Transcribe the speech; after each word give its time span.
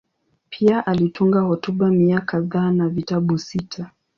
Pia 0.49 0.85
alitunga 0.85 1.39
hotuba 1.41 1.89
mia 1.89 2.21
kadhaa 2.21 2.71
na 2.71 2.89
vitabu 2.89 3.37
sita. 3.39 3.91